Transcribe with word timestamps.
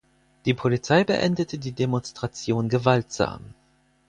Die 0.45 0.55
Polizei 0.55 1.03
beendete 1.03 1.59
die 1.59 1.73
Demonstration 1.73 2.69
gewaltsam. 2.69 3.53